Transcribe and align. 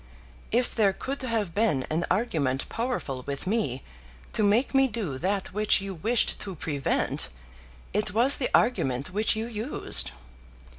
If 0.49 0.73
there 0.73 0.93
could 0.93 1.21
have 1.21 1.53
been 1.53 1.83
an 1.91 2.05
argument 2.09 2.67
powerful 2.69 3.21
with 3.27 3.45
me, 3.45 3.83
to 4.33 4.41
make 4.41 4.73
me 4.73 4.87
do 4.87 5.19
that 5.19 5.53
which 5.53 5.79
you 5.79 5.93
wished 5.93 6.39
to 6.39 6.55
prevent, 6.55 7.29
it 7.93 8.09
was 8.11 8.37
the 8.37 8.49
argument 8.51 9.11
which 9.11 9.35
you 9.35 9.45
used. 9.45 10.09